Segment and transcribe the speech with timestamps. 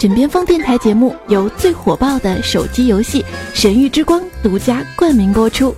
[0.00, 5.76] 枕边风电台节目由最火爆的手机游戏《神域之光》独家冠名播出。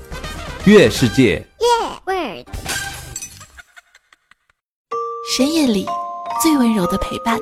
[0.65, 1.45] 月世界，
[5.37, 5.85] 深夜里
[6.41, 7.37] 最温柔的陪伴。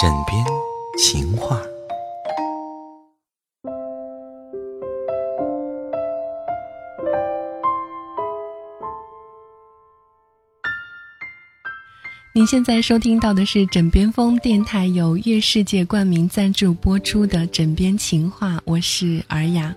[0.00, 0.42] 枕边
[0.96, 1.60] 情话。
[12.34, 19.76] 您现在收听到的是枕边风电台由月世界冠名赞助播出的《枕边情话》，我是尔雅。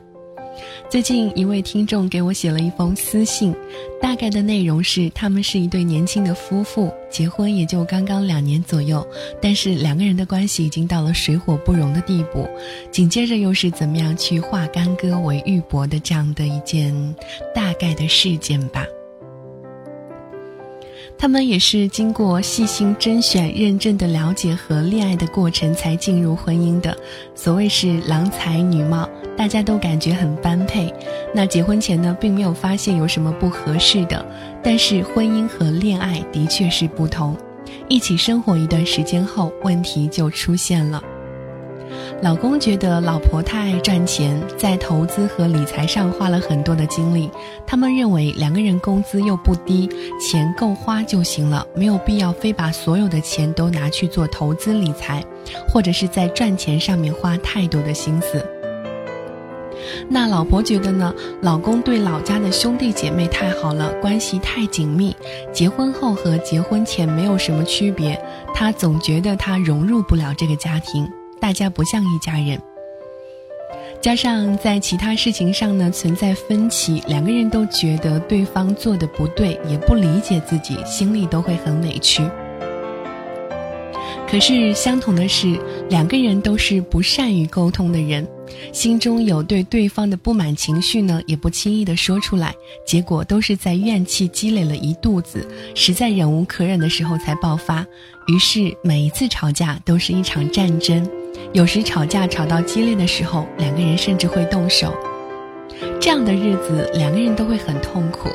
[0.89, 3.53] 最近一位听众给我写了一封私信，
[4.01, 9.05] 大概的内容是他们是一对年轻的夫妇，结婚也就刚刚两年左右，
[9.41, 12.47] 但是两个人的关系已经到了水火不容的地步。
[12.89, 16.95] 紧接着又是怎么样去化干戈为玉帛的这样的一件
[17.53, 18.85] 大概的事件吧。
[21.17, 26.95] 他们也是经过细心甄选、认真的了解和恋爱的过程才进入婚姻的。
[27.33, 30.93] 所谓是郎才女貌，大家都感觉很般配。
[31.33, 34.23] 那结婚前呢，并没有发现有什么不合适的，
[34.61, 37.35] 但是婚姻和恋爱的确是不同。
[37.87, 41.01] 一起生活一段时间后，问题就出现了。
[42.21, 47.29] 老公觉得老婆太爱赚钱，在投资和理财上花了很多的精力。
[47.67, 49.89] 他们认为两个人工资又不低，
[50.19, 55.23] 钱够花就行了，没有必要非把所有的钱都拿去做投资理财，
[55.67, 58.45] 或者是在赚钱上面花太多的心思。
[60.09, 61.13] 那老婆觉得呢？
[61.41, 65.15] 老公对老家的兄弟姐妹太好了，关系太紧密，
[65.53, 68.19] 结婚后和结婚前没有什么区别。
[68.53, 71.07] 她总觉得她融入不了这个家庭。
[71.45, 72.59] 大家不像一家人，
[74.01, 82.23] 加上在其他事情上呢存在分歧，两个人都觉得对方做的不对，也不理解自己，心里都会很委屈。
[84.27, 85.55] 可是相同的是，
[85.87, 88.27] 两个人都是不善于沟通的人，
[88.73, 92.55] 心中有对对方的不满情绪呢，也不轻易的说出来，
[92.87, 97.85] 结果都是在怨气积累了一肚子，实在忍无可忍的时候才爆发。
[98.29, 101.07] 于是每一次吵架都是一场战争。
[101.53, 104.93] 有时吵架吵到激烈的时候，两个人甚至会动手。
[105.99, 108.29] 这样的日子，两个人都会很痛苦。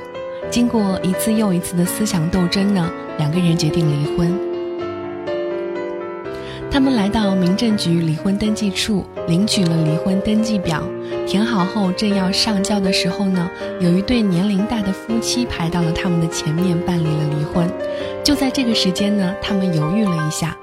[0.51, 4.37] 经过一次又一次的思想斗争呢，两个人决定离婚。
[6.71, 10.83] 他们来到民政局离婚登记处，领取了离婚登记表，
[11.27, 13.51] 填好后正要上交的时候呢，
[13.81, 17.69] 有一对年龄大的夫妻排到了他们的前面办理了离婚。
[18.23, 20.57] 就在这个时间呢，他们犹豫了一下。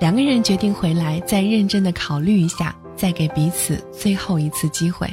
[0.00, 5.08] 两个人决定回来，再认真的考虑一下，再给彼此最后一次机会。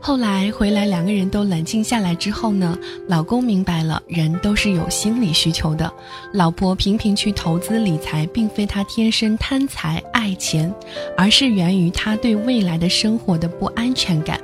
[0.00, 5.92] 后来回来，两个人都冷静下来之后呢，老公明白了，人都是有心理需求的。
[6.32, 10.74] 老婆频频去投资理财，并非她天生贪财爱钱，
[11.16, 14.40] 而是源于她对未来的生活的不安全感。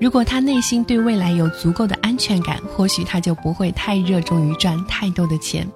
[0.00, 5.66] 如果她内心对未来有足够的安全感，或许她就不会太热衷于赚太多的钱。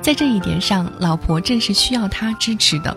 [0.00, 2.96] 在这一点上，老婆正是需要他支持的。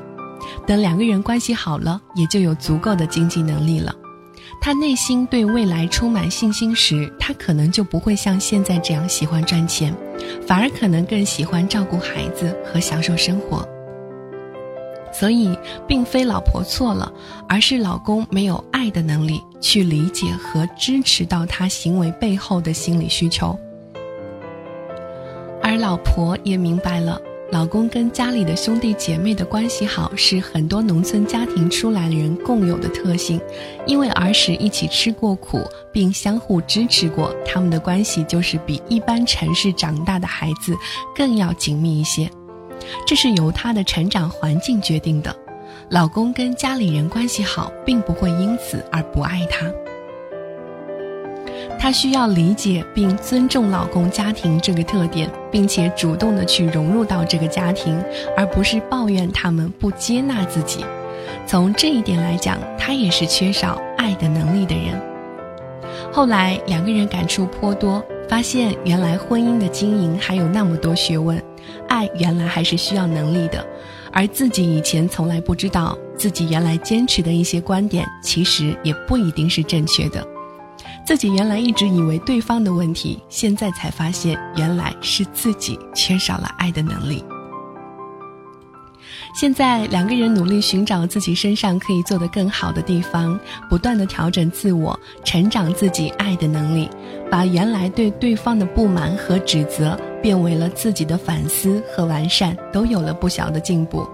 [0.65, 3.93] 等两个人关系好了，也就有足够的经济能力了。
[4.61, 9.95] 他内心对未来充满信心时，他可能就不会像现在这样喜欢赚钱，
[10.45, 13.67] 反而可能更喜欢照顾孩子和享受生活。
[15.11, 15.57] 所以，
[15.87, 17.11] 并非老婆错了，
[17.47, 23.57] 而是老公没有爱的能力去理解和支持到他行为背后的心理需求。
[25.79, 27.17] 老婆也明白了，
[27.53, 33.39] 老公跟家里的兄弟姐妹的关系好，是很多农村家庭出来的人共有的特性。
[33.85, 40.75] 因为儿时一起吃过苦，并相互支持过，他们的关系就是比一般城市长大的孩子
[41.15, 42.29] 更要紧密一些。
[43.07, 45.33] 这是由他的成长环境决定的。
[45.89, 49.65] 老公跟家里人关系好，并不会因此而不爱他。
[51.89, 57.99] 她需要理解并尊重老公家庭这个特点，并且主动的去融入到这个家庭，
[58.37, 60.85] 而不是抱怨他们不接纳自己。
[61.47, 65.01] 从这一点来讲，她也是缺少爱的能力的人。
[66.11, 71.43] 后来两个人感触颇多，发现原来婚姻的经营还有那么多学问，
[71.87, 73.65] 爱原来还是需要能力的，
[74.11, 80.23] 而自己以前从来不知道，自己原来坚持的一些观点，其实也不一定是正确的。
[81.09, 87.25] 自己原来一直以为对方的问题，现在才发现原来是自己缺少了爱的能力。
[89.33, 96.87] 现在两个人努力寻找自己身上可以做得更好的地方，不断的调整自我，成长自己爱的能力，
[97.27, 104.07] 把原来对对方的不满和指责变为了自己的反思和完善，都有了不小的进步。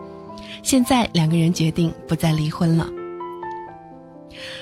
[0.64, 2.88] 现在两个人决定不再离婚了。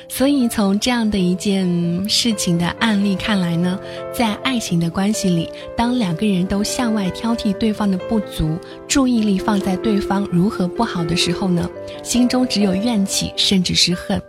[0.07, 3.79] 所以从这样的一件事情的案例看来呢，
[4.13, 8.57] 在爱情的关系里，当两个人都向外挑剔对方的不足，
[8.87, 11.69] 注意力放在对方如何不好的时候呢，
[12.03, 14.21] 心中只有怨气，甚至是恨。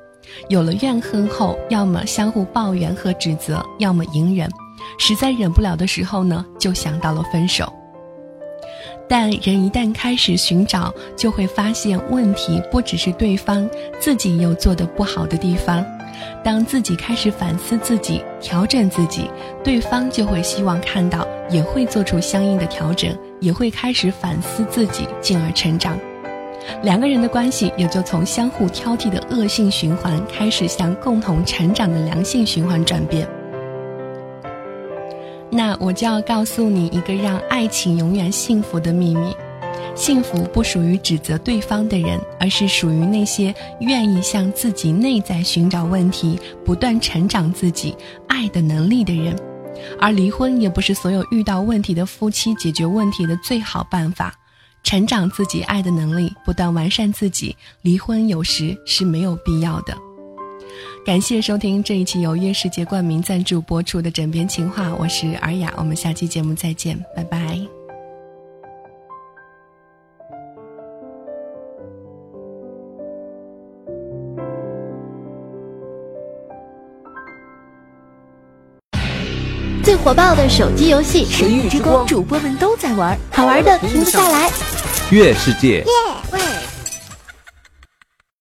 [0.49, 4.49] 有了怨恨后，要么相互抱怨和指责，要么隐忍。
[4.99, 7.71] 实在忍不了的时候呢，就想到了分手。
[9.09, 13.69] 但人一旦开始寻找，就会发现问题不只是对方，
[14.01, 15.85] 自己有做的不好的地方。
[16.43, 19.29] 当自己开始反思自己、调整自己，
[19.63, 25.99] 对方就会希望看到，也会做出相应的调整，也会开始反思自己，进而成长。
[26.83, 33.29] 两个人的关系也就从相互挑剔的恶性循环，开始向共同成长的良性循环转变。
[35.57, 39.33] 那我就要告诉你一个让爱情永远幸福的秘密：
[39.95, 47.97] 幸福不属于指责对方的人，而是属于那些愿意向自己内在寻找问题、不断成长自己
[48.27, 49.39] 爱的能力的人。
[50.01, 54.35] 而离婚也不是所有遇到问题的夫妻解决问题的最好办法。
[54.83, 59.97] 成长自己爱的能力，不断完善自己，离婚有时是没有必要的。
[61.05, 67.59] 感谢收听这一期由月世界冠名赞助播出的《枕边情话》，我是尔雅，我们下期节目再见，拜拜。
[79.83, 84.51] 最火爆的手机游戏《神域之光》，主播们都在玩，好玩的停不下来。
[85.11, 85.85] 月世界。